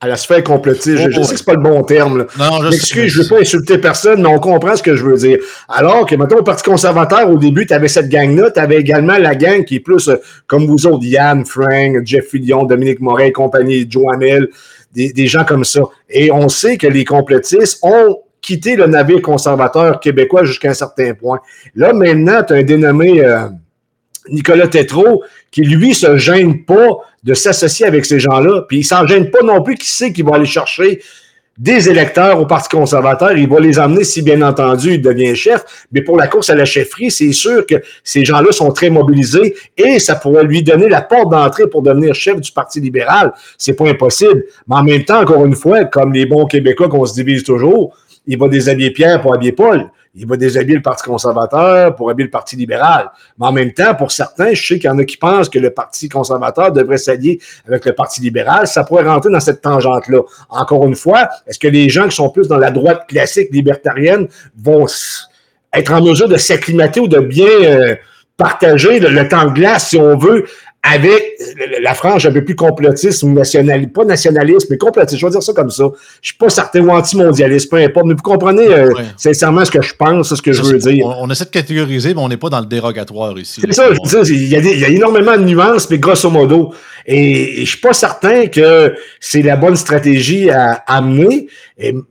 [0.01, 1.11] à la sphère complotiste.
[1.11, 2.27] je, oh, sais que c'est pas le bon terme.
[2.39, 5.17] Non, je M'excuse, je veux pas insulter personne, mais on comprend ce que je veux
[5.17, 5.39] dire.
[5.69, 9.19] Alors que, maintenant, au Parti conservateur, au début, tu avais cette gang-là, tu avais également
[9.19, 13.33] la gang qui est plus euh, comme vous autres, Yann, Frank, Jeff Fillion, Dominique Moret,
[13.33, 14.51] compagnie, Joannel,
[14.93, 15.81] des, des gens comme ça.
[16.11, 21.15] Et on sait que les complotistes ont quitter le navire conservateur québécois jusqu'à un certain
[21.15, 21.41] point.
[21.75, 23.49] Là, maintenant, tu as un dénommé euh,
[24.29, 28.67] Nicolas Tétrault qui, lui, se gêne pas de s'associer avec ces gens-là.
[28.69, 31.01] Puis il s'en gêne pas non plus qui sait qu'il va aller chercher
[31.57, 33.33] des électeurs au Parti conservateur.
[33.33, 35.87] Il va les emmener si, bien entendu, il devient chef.
[35.91, 39.55] Mais pour la course à la chefferie, c'est sûr que ces gens-là sont très mobilisés
[39.79, 43.33] et ça pourrait lui donner la porte d'entrée pour devenir chef du Parti libéral.
[43.57, 44.45] C'est pas impossible.
[44.69, 47.97] Mais en même temps, encore une fois, comme les bons Québécois qu'on se divise toujours,
[48.27, 49.91] il va déshabiller Pierre pour habiller Paul.
[50.17, 53.11] Il va déshabiller le Parti conservateur pour habiller le Parti libéral.
[53.39, 55.59] Mais en même temps, pour certains, je sais qu'il y en a qui pensent que
[55.59, 58.69] le Parti conservateur devrait s'allier avec le Parti libéral.
[58.69, 60.21] Ça pourrait rentrer dans cette tangente-là.
[60.51, 64.29] Encore une fois, est-ce que les gens qui sont plus dans la droite classique libertarienne
[64.57, 64.87] vont
[65.73, 67.97] être en mesure de s'acclimater ou de bien euh,
[68.37, 70.45] partager le, temps de glace, si on veut,
[70.87, 71.39] avec
[71.81, 75.43] la frange un peu plus complotiste ou nationaliste, pas nationaliste, mais complotiste, je vais dire
[75.43, 75.85] ça comme ça.
[76.21, 79.81] Je suis pas certain ou anti-mondialiste, peu importe, mais vous comprenez euh, sincèrement ce que
[79.81, 81.07] je pense, ce que je veux dire.
[81.07, 83.63] On, essaie de catégoriser, mais on n'est pas dans le dérogatoire ici.
[83.63, 85.99] C'est ça, je veux dire, il y, a il y, a énormément de nuances, mais
[85.99, 86.75] grosso modo.
[87.07, 91.49] Et, je suis pas certain que c'est la bonne stratégie à amener,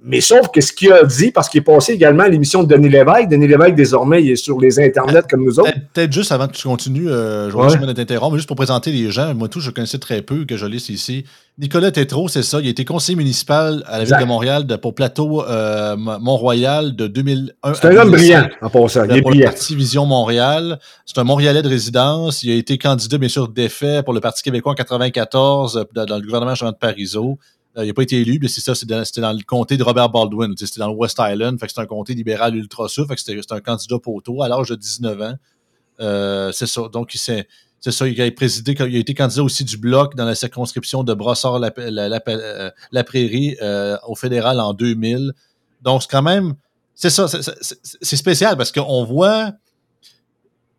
[0.04, 2.74] mais sauf que ce qu'il a dit, parce qu'il est passé également à l'émission de
[2.74, 5.72] Denis Lévesque, Denis Lévesque, désormais, il est sur les internets comme nous autres.
[5.94, 7.94] Peut-être juste avant que tu continues, euh, je vais ouais.
[7.94, 10.88] t'interrompre, juste pour présenter les gens, moi tout, je connaissais très peu, que je liste
[10.88, 11.26] ici.
[11.58, 14.78] Nicolas Tétrault, c'est ça, il a été conseiller municipal à la ville de Montréal de,
[14.78, 19.32] pour Plateau euh, Mont-Royal de 2001 C'est un homme brillant, en passant, il est pour
[19.32, 20.80] le Parti Vision Montréal.
[21.06, 22.42] C'est un Montréalais de résidence.
[22.44, 26.16] Il a été candidat, bien sûr, d'effet pour le Parti québécois en 94 euh, dans
[26.16, 27.38] le gouvernement Jean de Parizeau.
[27.78, 30.08] Euh, il n'a pas été élu, mais c'est ça, c'était dans, le comté de Robert
[30.08, 30.54] Baldwin.
[30.56, 33.20] C'était dans le West Island, fait que c'est un comté libéral ultra sud, fait que
[33.20, 36.52] c'était un candidat poteau à l'âge de 19 ans.
[36.54, 36.84] c'est ça.
[36.94, 37.46] Donc, il s'est
[37.84, 41.04] c'est ça, il a présidé, il a été candidat aussi du Bloc dans la circonscription
[41.04, 45.34] de Brossard-la-Prairie euh, au fédéral en 2000.
[45.82, 46.54] Donc, c'est quand même,
[46.96, 49.52] c'est ça, c'est spécial parce qu'on voit,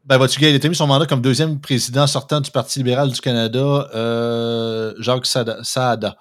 [0.06, 3.10] ben, vois-tu, il a été mis son mandat comme deuxième président sortant du Parti libéral
[3.10, 6.16] du Canada, euh, Jacques Saada.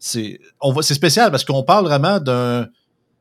[0.00, 0.40] C'est
[0.82, 2.66] spécial parce qu'on parle vraiment d'un.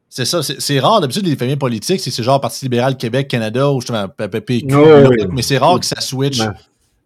[0.09, 0.99] C'est ça, c'est rare.
[0.99, 4.65] D'habitude, les familles politiques, c'est genre Parti libéral Québec, Canada ou justement PPQ.
[5.29, 6.39] mais c'est rare que ça switch.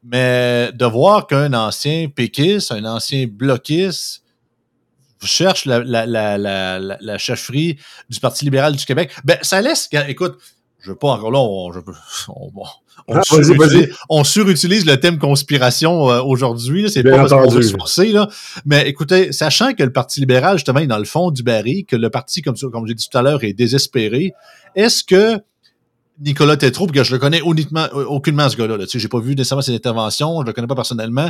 [0.09, 4.23] Mais de voir qu'un ancien péquiste, un ancien bloquiste,
[5.21, 7.77] cherche la, la, la, la, chefferie
[8.09, 9.89] du Parti libéral du Québec, ben ça laisse.
[10.07, 10.37] Écoute,
[10.79, 11.79] je veux pas encore là, on, je,
[12.29, 12.51] on,
[13.07, 16.89] on, ah, surutilise, le thème conspiration euh, aujourd'hui.
[16.89, 18.27] C'est pas parce qu'on veut se forcer, là.
[18.65, 21.95] Mais écoutez, sachant que le Parti libéral, justement, est dans le fond du baril, que
[21.95, 24.33] le parti, comme, comme j'ai dit tout à l'heure, est désespéré,
[24.75, 25.41] est-ce que
[26.19, 28.77] Nicolas Tétrault, que je le connais honnêtement, euh, aucunement ce gars-là.
[28.87, 31.29] Sais, j'ai pas vu nécessairement ses interventions, je le connais pas personnellement.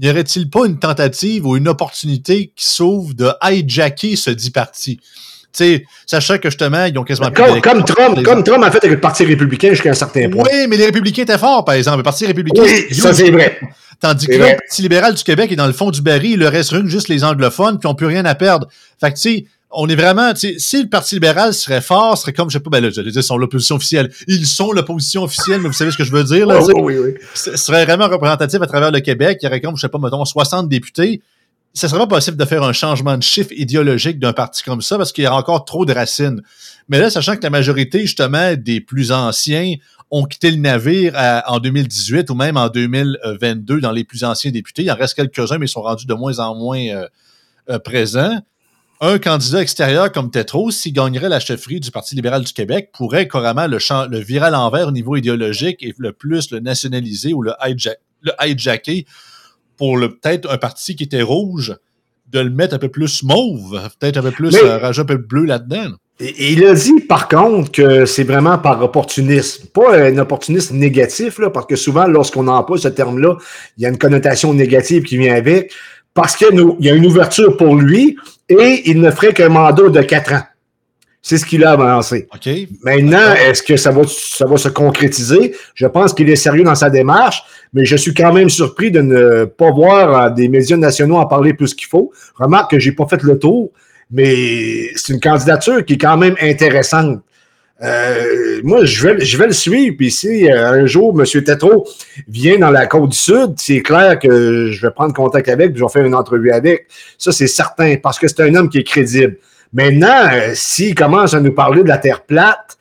[0.00, 5.00] N'y aurait-il pas une tentative ou une opportunité qui s'ouvre de hijacker ce dit parti?
[5.52, 8.84] Tu sais, sachant que justement, ils ont quasiment comme, comme Trump, comme Trump a fait
[8.84, 10.44] avec le Parti républicain jusqu'à un certain point.
[10.44, 11.96] Oui, mais les républicains étaient forts, par exemple.
[11.96, 12.62] Le Parti républicain.
[12.62, 13.58] Oui, ça c'est vrai.
[13.98, 16.52] Tandis que le Parti libéral du Québec est dans le fond du baril, il leur
[16.52, 18.68] reste juste les anglophones, qui n'ont plus rien à perdre.
[19.00, 22.32] Fait que tu sais, on est vraiment, si le Parti libéral serait fort, ce serait
[22.32, 24.12] comme, je sais pas, ben là, je dire, sont l'opposition officielle.
[24.26, 26.60] Ils sont l'opposition officielle, mais vous savez ce que je veux dire, là?
[26.60, 27.14] oui, oui, oui.
[27.34, 29.38] Ce serait vraiment représentatif à travers le Québec.
[29.42, 31.22] Il y aurait comme, je sais pas, mettons, 60 députés.
[31.72, 34.96] Ce serait pas possible de faire un changement de chiffre idéologique d'un parti comme ça
[34.96, 36.42] parce qu'il y a encore trop de racines.
[36.88, 39.74] Mais là, sachant que la majorité, justement, des plus anciens
[40.10, 41.14] ont quitté le navire
[41.46, 44.82] en 2018 ou même en 2022 dans les plus anciens députés.
[44.82, 47.06] Il en reste quelques-uns, mais ils sont rendus de moins en moins euh,
[47.68, 48.40] euh, présents
[49.00, 53.28] un candidat extérieur comme Tétro, s'il gagnerait la chefferie du Parti libéral du Québec, pourrait
[53.28, 57.42] carrément le, le virer à l'envers au niveau idéologique et le plus le nationaliser ou
[57.42, 59.06] le, hijack, le hijacker
[59.76, 61.74] pour peut-être un parti qui était rouge,
[62.30, 65.44] de le mettre un peu plus mauve, peut-être un peu plus, euh, un peu bleu
[65.44, 65.96] là-dedans.
[66.20, 69.68] Il a dit, par contre, que c'est vraiment par opportunisme.
[69.68, 73.36] Pas un opportunisme négatif, là, parce que souvent, lorsqu'on emploie ce terme-là,
[73.78, 75.72] il y a une connotation négative qui vient avec
[76.14, 76.48] parce qu'il
[76.80, 78.16] y a une ouverture pour lui
[78.48, 80.42] et il ne ferait qu'un mandat de quatre ans.
[81.22, 82.26] C'est ce qu'il a avancé.
[82.82, 85.54] Maintenant, est-ce que ça va, ça va se concrétiser?
[85.74, 87.42] Je pense qu'il est sérieux dans sa démarche,
[87.74, 91.52] mais je suis quand même surpris de ne pas voir des médias nationaux en parler
[91.52, 92.10] plus qu'il faut.
[92.36, 93.70] Remarque que j'ai pas fait le tour,
[94.10, 97.20] mais c'est une candidature qui est quand même intéressante.
[97.82, 99.96] Euh, moi, je vais, je vais le suivre.
[99.96, 101.42] Puis si euh, un jour, M.
[101.42, 101.88] Tetro
[102.28, 105.80] vient dans la Côte du Sud, c'est clair que je vais prendre contact avec, puis
[105.80, 106.86] je vais faire une entrevue avec.
[107.18, 109.36] Ça, c'est certain, parce que c'est un homme qui est crédible.
[109.72, 112.76] Maintenant, euh, s'il commence à nous parler de la Terre plate,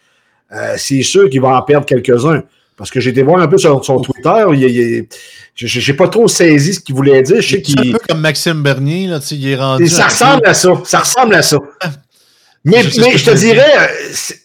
[0.78, 2.42] c'est sûr qu'il va en perdre quelques-uns.
[2.76, 4.46] Parce que j'ai été voir un peu sur son Twitter,
[5.54, 7.42] je n'ai pas trop saisi ce qu'il voulait dire.
[7.42, 7.78] Je sais qu'il...
[7.78, 9.88] un peu comme Maxime Bernier, là, il est rendu...
[9.88, 11.60] ça ressemble à ça, ça ressemble à ça.
[12.64, 13.90] Mais, mais je te dirais,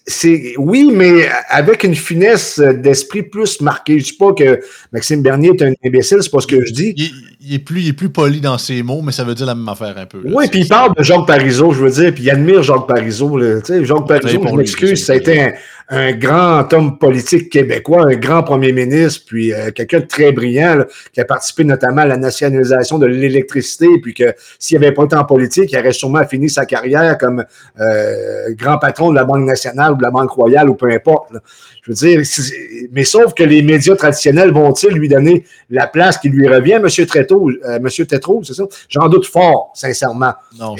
[0.06, 3.98] c'est oui, mais avec une finesse d'esprit plus marquée.
[3.98, 4.60] Je ne dis pas que
[4.92, 6.94] Maxime Bernier est un imbécile, c'est pas ce que je dis.
[7.40, 9.54] Il, est plus, il est plus poli dans ses mots, mais ça veut dire la
[9.54, 10.20] même affaire un peu.
[10.24, 13.38] oui, puis il parle de Jacques Parizeau, je veux dire, puis il admire Jacques Parizeau.
[13.40, 15.52] Tu sais, Jacques Parizeau, je m'excuse, ça a été un,
[15.88, 20.84] un grand homme politique québécois, un grand premier ministre, puis euh, quelqu'un de très brillant,
[21.12, 25.16] qui a participé notamment à la nationalisation de l'électricité, puis que s'il avait pas été
[25.16, 27.44] en politique, il aurait sûrement fini sa carrière comme
[27.80, 31.32] euh, grand patron de la Banque nationale ou de la Banque royale ou peu importe.
[31.82, 32.22] Je veux dire,
[32.92, 37.06] mais sauf que les médias traditionnels vont-ils lui donner la place qui lui revient, M.
[37.06, 38.06] Tréteau, euh, M.
[38.06, 38.64] Tétrault, c'est ça?
[38.88, 40.32] J'en doute fort, sincèrement.
[40.58, 40.74] Non,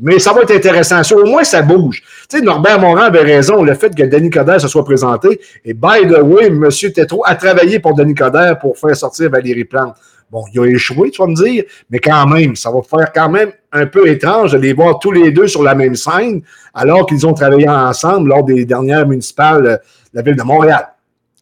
[0.00, 1.02] mais ça va être intéressant.
[1.16, 2.02] au moins, ça bouge.
[2.28, 5.40] Tu sais, Norbert Morin avait raison, le fait que Denis Coderre se soit présenté.
[5.64, 6.68] Et by the way, M.
[6.94, 9.96] Tétrault a travaillé pour Denis Coderre pour faire sortir Valérie Plante.
[10.32, 13.28] Bon, il a échoué, tu vas me dire, mais quand même, ça va faire quand
[13.28, 16.40] même un peu étrange de les voir tous les deux sur la même scène,
[16.72, 19.78] alors qu'ils ont travaillé ensemble lors des dernières municipales de
[20.14, 20.88] la ville de Montréal.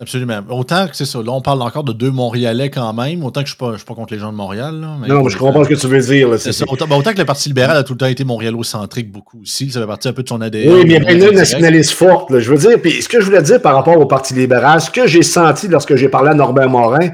[0.02, 0.40] Absolument.
[0.48, 1.18] Autant que c'est ça.
[1.18, 3.22] Là, on parle encore de deux Montréalais quand même.
[3.22, 4.74] Autant que je ne suis, pas contre les gens de Montréal.
[4.74, 6.40] non, mais je comprends ce que tu veux dire.
[6.40, 6.64] c'est ça.
[6.66, 9.70] Autant, ben, autant, que le Parti libéral a tout le temps été montréalocentrique beaucoup aussi.
[9.70, 10.72] Ça fait partie un peu de son ADN.
[10.72, 12.38] Oui, mais il y a une nationaliste forte.
[12.38, 14.90] je veux dire, puis ce que je voulais dire par rapport au Parti libéral, ce
[14.90, 17.10] que j'ai senti lorsque j'ai parlé à Norbert Morin,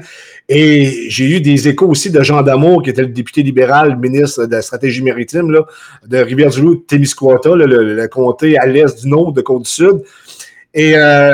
[0.49, 4.45] et j'ai eu des échos aussi de Jean Damour, qui était le député libéral, ministre
[4.45, 5.65] de la stratégie maritime là,
[6.05, 10.03] de Rivière-du-Loup, Témiscouata, le, comté à l'est du Nord de Côte-du-Sud.
[10.73, 11.33] Et euh,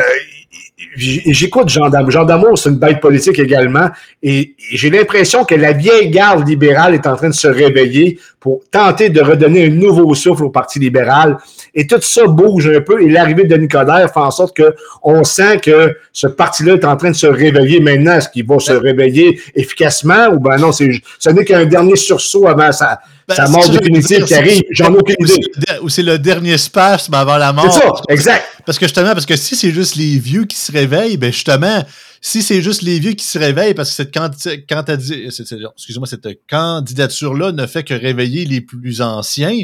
[0.95, 2.11] j'écoute Jean Damour.
[2.11, 3.89] Jean Damour, c'est une bête politique également.
[4.21, 8.61] Et j'ai l'impression que la vieille garde libérale est en train de se réveiller pour
[8.69, 11.37] tenter de redonner un nouveau souffle au Parti libéral.
[11.73, 13.01] Et tout ça bouge un peu.
[13.01, 17.11] Et l'arrivée de Nicodère fait en sorte qu'on sent que ce parti-là est en train
[17.11, 18.15] de se réveiller maintenant.
[18.15, 22.71] Est-ce qu'il va se réveiller efficacement ou ben non, ce n'est qu'un dernier sursaut avant
[22.71, 24.61] sa, ben, mort définitive qui arrive?
[24.71, 25.41] J'en ai aucune idée.
[25.81, 27.71] Ou c'est le dernier spasme avant la mort.
[27.71, 28.43] C'est ça, exact.
[28.65, 31.83] Parce que justement, parce que si c'est juste les vieux qui se réveillent, ben justement,
[32.21, 34.15] si c'est juste les vieux qui se réveillent parce que cette,
[35.75, 39.63] excusez-moi, cette candidature-là ne fait que réveiller les plus anciens,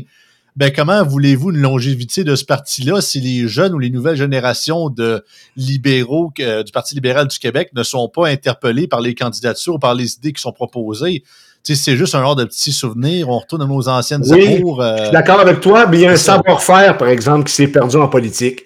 [0.58, 4.90] ben comment voulez-vous une longévité de ce parti-là si les jeunes ou les nouvelles générations
[4.90, 5.24] de
[5.56, 9.96] libéraux du Parti libéral du Québec ne sont pas interpellés par les candidatures ou par
[9.96, 11.24] les idées qui sont proposées?
[11.64, 13.30] c'est juste un genre de petits souvenirs.
[13.30, 14.82] On retourne à nos anciennes oui, amours.
[14.82, 17.54] Euh, je suis d'accord avec toi, mais il y a un savoir-faire, par exemple, qui
[17.54, 18.64] s'est perdu en politique.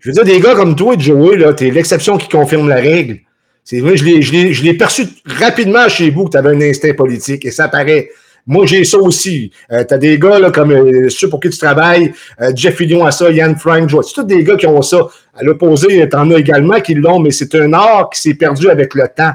[0.00, 3.20] Je veux dire, des gars comme toi, Joey, là, t'es l'exception qui confirme la règle.
[3.64, 7.50] C'est vrai, je l'ai perçu rapidement chez vous que tu avais un instinct politique et
[7.50, 8.10] ça paraît.
[8.46, 9.50] Moi, j'ai ça aussi.
[9.72, 13.04] Euh, tu as des gars comme euh, ceux pour qui tu travailles, euh, Jeff Fillion
[13.04, 15.08] a ça, Yann Frank, c'est tous des gars qui ont ça.
[15.34, 18.70] À l'opposé, tu en as également qui l'ont, mais c'est un art qui s'est perdu
[18.70, 19.32] avec le temps.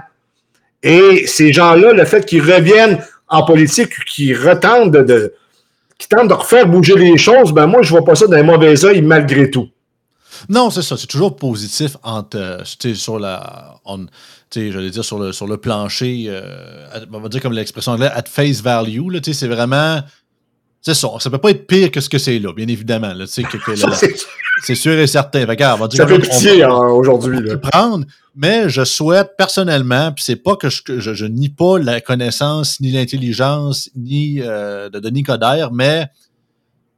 [0.81, 5.33] Et ces gens-là, le fait qu'ils reviennent en politique, qu'ils retentent de,
[5.97, 8.85] qui tentent de refaire bouger les choses, ben moi, je vois pas ça d'un mauvais
[8.85, 9.67] œil malgré tout.
[10.49, 10.97] Non, c'est ça.
[10.97, 13.79] C'est toujours positif entre, euh, sur la,
[14.55, 18.23] j'allais dire sur le, sur le plancher, euh, on va dire comme l'expression anglaise, at
[18.27, 19.09] face value.
[19.11, 20.01] Là, c'est vraiment.
[20.81, 21.09] C'est ça.
[21.19, 23.13] Ça peut pas être pire que ce que c'est là, bien évidemment.
[23.27, 25.45] c'est sûr et certain.
[25.45, 27.39] Regarde, on va dire ça fait pitié hein, aujourd'hui.
[27.57, 32.79] prendre, mais je souhaite personnellement, puis c'est pas que je, je, nie pas la connaissance,
[32.79, 36.07] ni l'intelligence, ni euh, de Denis Coderre, mais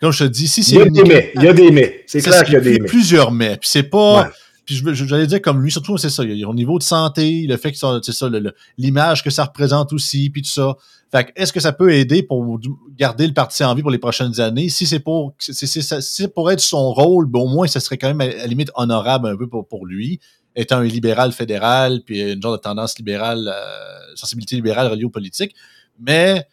[0.04, 0.76] comme je te dis, si c'est.
[0.76, 1.32] Il y a des mais.
[1.34, 2.04] Il y a des mais.
[2.08, 2.88] C'est clair qu'il y a des mais.
[2.88, 3.56] plusieurs mais.
[3.56, 4.30] Puis c'est pas.
[4.66, 6.26] Puis j'allais dire comme lui, surtout, c'est ça.
[6.26, 8.30] Il y a au niveau de santé, le fait que c'est ça,
[8.78, 10.76] l'image que ça représente aussi, puis tout ça.
[11.10, 12.60] Fait est-ce que ça peut aider pour
[12.98, 14.68] garder le parti en vie pour les prochaines années?
[14.68, 18.20] Si c'est pour, si pour être son rôle, ben, au moins, ça serait quand même
[18.20, 20.20] à la limite honorable un peu pour, pour lui,
[20.54, 25.10] étant un libéral fédéral, puis une genre de tendance libérale, euh, sensibilité libérale reliée aux
[25.10, 25.56] politiques.
[25.98, 26.46] Mais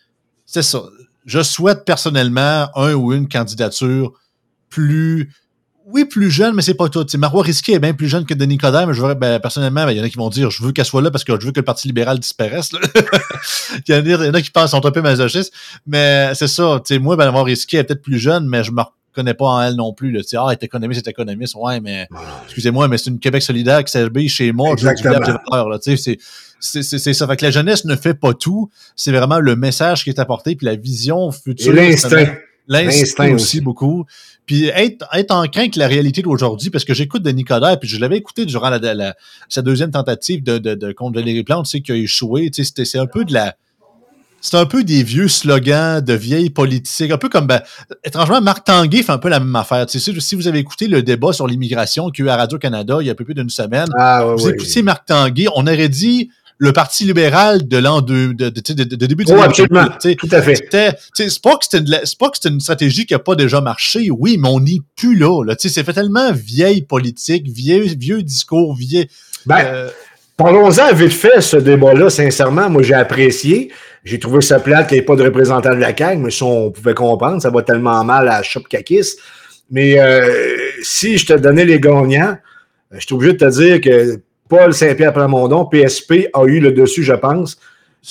[0.47, 0.83] c'est ça
[1.27, 4.13] je souhaite personnellement un ou une candidature
[4.69, 5.31] plus
[5.93, 7.05] oui, plus jeune, mais c'est pas tout.
[7.19, 9.91] Marois Risky est bien plus jeune que Denis Coderre, mais je veux, ben, personnellement, ben,
[9.91, 11.47] il y en a qui vont dire je veux qu'elle soit là parce que je
[11.47, 12.71] veux que le Parti libéral disparaisse.
[13.89, 15.53] il, y en a, qui pensent sont un peu masochistes.
[15.87, 16.81] Mais c'est ça.
[17.01, 19.75] Moi, ben, Marois Risky est peut-être plus jeune, mais je me reconnais pas en elle
[19.75, 20.13] non plus.
[20.13, 20.21] Là.
[20.35, 21.55] Ah, elle est économiste, économiste.
[21.57, 22.09] Ouais, mais
[22.45, 24.73] excusez-moi, mais c'est une Québec solidaire qui s'habille chez moi.
[24.73, 25.21] Exactement.
[25.25, 26.19] Je c'est
[26.61, 27.27] c'est ça.
[27.27, 28.71] Fait que la jeunesse ne fait pas tout.
[28.95, 31.73] C'est vraiment le message qui est apporté, puis la vision future.
[31.73, 32.35] L'instinct.
[32.69, 34.05] L'instinct aussi, beaucoup.
[34.47, 37.99] Puis être, être en crainte la réalité d'aujourd'hui, parce que j'écoute Denis Coderre, puis je
[37.99, 39.17] l'avais écouté durant la,
[39.49, 42.51] sa deuxième tentative de, de, de contre Valérie Plante, tu sais, qui a échoué.
[42.51, 43.57] Tu sais, c'est un peu de la
[44.41, 47.61] c'est un peu des vieux slogans de vieilles politiques, un peu comme, ben,
[48.05, 49.87] étrangement, Marc Tanguay fait un peu la même affaire.
[49.87, 52.37] Tu sais, si vous avez écouté le débat sur l'immigration qu'il y a eu à
[52.37, 55.67] Radio-Canada il y a un peu plus d'une semaine, ah, vous écoutez Marc Tanguay, on
[55.67, 59.87] aurait dit le Parti libéral de l'an de, de, de, de, début de oh, absolument.
[59.99, 60.69] Tout à fait.
[61.15, 64.83] C'est pas que c'était une, stratégie qui n'a pas déjà marché, oui, mais on n'y
[64.95, 65.43] plus là.
[65.43, 65.55] là.
[65.59, 69.07] C'est fait tellement vieille politique, vieux, vieux discours, vieux.
[69.47, 69.89] Ben, euh,
[70.41, 73.71] Parlons-en vite fait, ce débat-là, sincèrement, moi j'ai apprécié.
[74.05, 76.47] J'ai trouvé ça plate qu'il n'y ait pas de représentant de la CAQ, mais ça,
[76.47, 79.17] on pouvait comprendre, ça va tellement mal à Chop Kakis.
[79.71, 80.31] Mais euh,
[80.81, 82.39] si je te donnais les gagnants,
[82.91, 87.03] je suis obligé de te dire que Paul Saint-Pierre Plamondon, PSP, a eu le dessus,
[87.03, 87.59] je pense.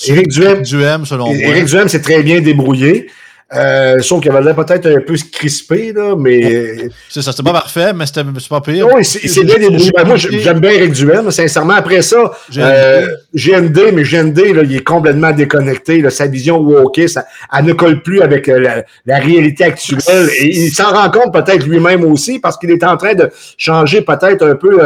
[0.06, 1.34] Éric Duhem, selon moi.
[1.34, 3.08] Éric Duhem s'est très bien débrouillé.
[3.52, 6.88] Euh, sauf qu'il avait peut-être un peu crispé, là, mais.
[7.08, 8.86] C'est ça, c'est pas parfait, mais c'était pas pire.
[8.94, 9.90] Oui, c'est bien débrouillé.
[9.96, 11.74] Ben, moi, j'aime bien Eric Duhem, sincèrement.
[11.74, 16.00] Après ça, GND, euh, mais GND, là, il est complètement déconnecté.
[16.00, 20.28] Là, sa vision woke, ça, elle ne colle plus avec euh, la, réalité actuelle.
[20.38, 24.02] Et il s'en rend compte peut-être lui-même aussi, parce qu'il est en train de changer
[24.02, 24.78] peut-être un peu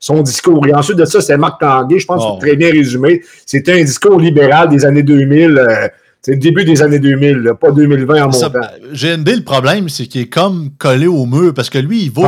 [0.00, 0.66] son discours.
[0.66, 3.22] Et ensuite de ça, c'est Marc Tanguay, je pense que très bien résumé.
[3.44, 5.90] C'était un discours libéral des années 2000
[6.26, 8.58] c'est le début des années 2000, pas 2020 en montant.
[8.92, 12.26] GND, le problème, c'est qu'il est comme collé au mur parce que lui, il vaut.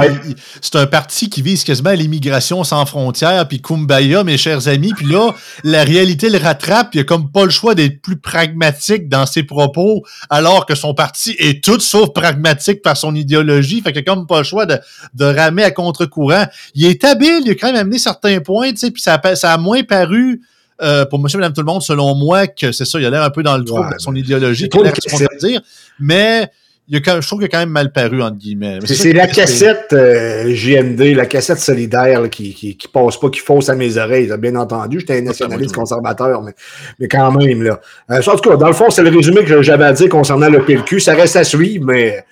[0.60, 4.92] C'est un parti qui vise quasiment l'immigration sans frontières, puis Kumbaya, mes chers amis.
[4.96, 5.34] Puis là,
[5.64, 6.94] la réalité le rattrape.
[6.94, 10.94] Il a comme pas le choix d'être plus pragmatique dans ses propos, alors que son
[10.94, 13.80] parti est tout sauf pragmatique par son idéologie.
[13.80, 14.78] Fait qu'il a comme pas le choix de,
[15.14, 16.44] de ramer à contre-courant.
[16.76, 19.54] Il est habile, il a quand même amené certains points, tu sais, puis ça, ça
[19.54, 20.40] a moins paru
[20.80, 23.22] euh, pour monsieur, madame, tout le monde, selon moi, que c'est ça, il a l'air
[23.22, 25.60] un peu dans le trou de son idéologie, qu'il a dire,
[25.98, 26.50] mais
[26.90, 28.78] il a, je trouve qu'il a quand même mal paru, entre guillemets.
[28.84, 33.68] C'est la cassette euh, GND, la cassette solidaire qui, qui, qui, passe pas, qui fausse
[33.68, 34.32] à mes oreilles.
[34.38, 36.54] Bien entendu, j'étais un nationaliste conservateur, mais,
[36.98, 37.62] mais quand même.
[37.62, 37.78] Là.
[38.10, 40.48] Euh, en tout cas, dans le fond, c'est le résumé que j'avais à dire concernant
[40.48, 40.98] le PLQ.
[41.00, 42.24] Ça reste à suivre, mais...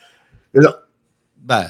[0.55, 0.75] Là.
[1.45, 1.67] Ben,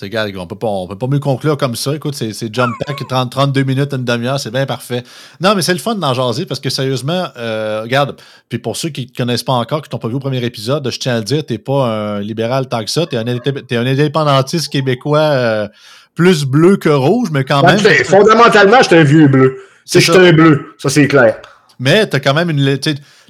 [0.00, 1.94] c'est on peut pas, on peut pas mieux conclure comme ça.
[1.94, 5.02] Écoute, c'est jump pack, 30, 32 minutes, une demi-heure, c'est bien parfait.
[5.40, 8.16] Non, mais c'est le fun d'en jaser parce que sérieusement, euh, regarde,
[8.48, 10.90] puis pour ceux qui ne connaissent pas encore, qui t'ont pas vu au premier épisode,
[10.90, 13.76] je tiens à le dire, t'es pas un libéral tant que ça, t'es un, es
[13.76, 15.68] un indépendantiste québécois euh,
[16.14, 18.04] plus bleu que rouge, mais quand ben, même.
[18.04, 19.58] fondamentalement, je suis un vieux bleu.
[19.84, 21.36] C'est je suis un bleu, ça c'est clair.
[21.78, 22.60] Mais tu as quand même une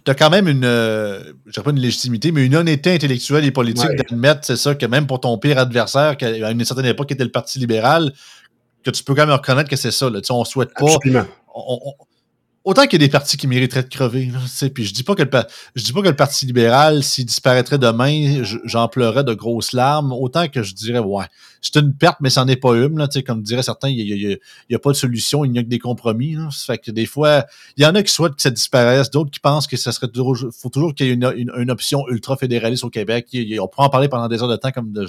[0.04, 3.44] tu as quand même une, euh, je dirais pas une légitimité, mais une honnêteté intellectuelle
[3.44, 6.86] et politique d'admettre, c'est ça, que même pour ton pire adversaire, qui à une certaine
[6.86, 8.12] époque était le Parti libéral,
[8.82, 10.08] que tu peux quand même reconnaître que c'est ça.
[10.08, 10.20] Là.
[10.30, 10.96] On souhaite pas.
[12.62, 14.30] Autant qu'il y a des partis qui mériteraient de crever.
[14.74, 15.30] puis je dis pas que le,
[15.74, 20.12] je dis pas que le Parti libéral, s'il disparaîtrait demain, j'en pleurais de grosses larmes.
[20.12, 21.24] Autant que je dirais, ouais,
[21.62, 22.98] c'est une perte, mais c'en est pas une.
[22.98, 25.68] Là, comme diraient certains, il n'y a, a, pas de solution, il n'y a que
[25.68, 26.34] des compromis.
[26.34, 26.50] Là.
[26.50, 27.46] fait que des fois,
[27.78, 30.08] il y en a qui souhaitent que ça disparaisse, d'autres qui pensent que ça serait
[30.08, 30.36] toujours.
[30.52, 33.28] faut toujours qu'il y ait une, une, option ultra-fédéraliste au Québec.
[33.58, 35.06] on pourrait en parler pendant des heures de temps comme de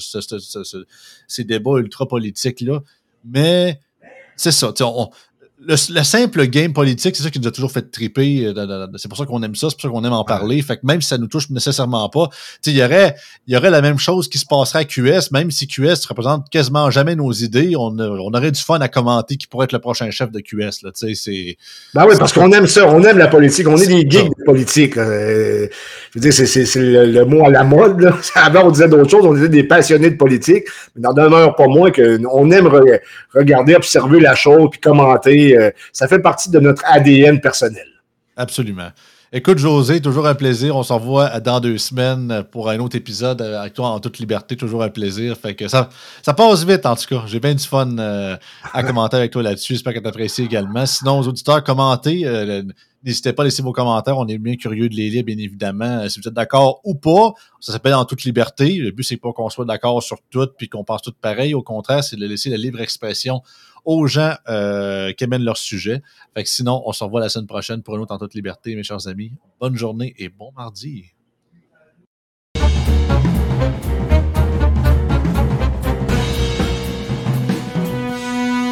[1.27, 2.79] ces débats ultra-politiques-là.
[3.25, 3.81] Mais
[4.37, 4.73] c'est ça.
[5.67, 8.45] Le, simple game politique, c'est ça qui nous a toujours fait triper.
[8.45, 10.62] Euh, c'est pour ça qu'on aime ça, c'est pour ça qu'on aime en parler.
[10.62, 12.30] Fait que même si ça nous touche nécessairement pas,
[12.65, 13.15] il y aurait,
[13.47, 16.89] y aurait la même chose qui se passerait à QS, même si QS représente quasiment
[16.89, 20.10] jamais nos idées, on, on aurait du fun à commenter qui pourrait être le prochain
[20.10, 20.84] chef de QS.
[20.84, 21.58] Là, c'est,
[21.93, 24.43] ben oui, parce qu'on aime ça, on aime la politique, on est des geeks de
[24.43, 24.97] politique.
[24.97, 25.67] Euh,
[26.12, 28.02] je veux dire, c'est, le, mot à la mode.
[28.02, 28.17] Là.
[28.36, 31.67] Avant, on disait d'autres choses, on était des passionnés de politique, mais n'en demeure pas
[31.67, 32.69] moins qu'on aime
[33.34, 35.50] regarder, observer la chose, puis commenter.
[35.55, 37.87] Euh, ça fait partie de notre ADN personnel.
[38.35, 38.89] Absolument.
[39.33, 40.75] Écoute, José, toujours un plaisir.
[40.75, 44.57] On se revoit dans deux semaines pour un autre épisode avec toi en toute liberté.
[44.57, 45.37] Toujours un plaisir.
[45.37, 45.87] Fait que ça,
[46.21, 47.23] ça passe vite, en tout cas.
[47.27, 48.35] J'ai bien du fun euh,
[48.73, 49.75] à commenter avec toi là-dessus.
[49.75, 50.85] J'espère que tu apprécies également.
[50.85, 52.23] Sinon, aux auditeurs, commentez.
[52.25, 52.61] Euh,
[53.05, 54.17] n'hésitez pas à laisser vos commentaires.
[54.17, 56.09] On est bien curieux de les lire, bien évidemment.
[56.09, 58.79] Si vous êtes d'accord ou pas, ça s'appelle en toute liberté.
[58.79, 61.53] Le but, c'est pas qu'on soit d'accord sur tout puis qu'on pense tout pareil.
[61.53, 63.43] Au contraire, c'est de laisser la libre expression
[63.86, 66.02] aux gens euh, qui amènent leur sujet.
[66.36, 68.84] Fait sinon, on se revoit la semaine prochaine pour une autre en toute liberté, mes
[68.84, 69.34] chers amis.
[69.60, 71.06] Bonne journée et bon mardi.